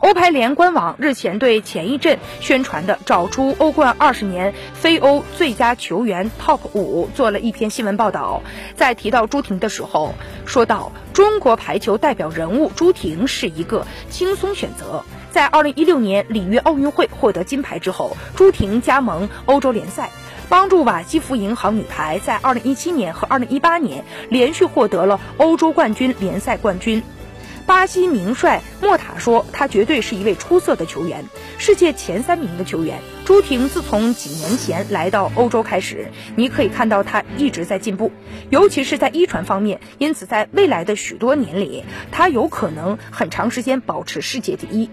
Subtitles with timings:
[0.00, 8.42] 欧排联官网日前对前一阵宣传的找出欧冠二十年非欧最佳球员 TOP 五做了一篇新闻报道，
[8.74, 10.14] 在提到朱婷的时候，
[10.44, 15.02] 说到中国排球代表人物朱婷是一个轻松选择。
[15.30, 20.10] 在二零一六年里约奥运会获得金牌之后，朱婷加盟欧洲联赛，
[20.48, 27.02] 帮助瓦基弗银行女排在二零一七年和二零一八年连续获得了欧洲冠军联赛冠军。
[27.66, 31.24] 巴西名帅莫塔说：“他绝对是一位出色的球员，
[31.58, 36.06] 世界前三名的球员。”朱婷自从几年前来到欧洲开始，
[36.36, 38.12] 你可以看到他一直在进步，
[38.50, 39.80] 尤其是在一传方面。
[39.98, 44.88] 因此，在未来的许多年里，他有可能很长时间保持世界第一。